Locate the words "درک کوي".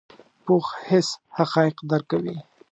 1.89-2.35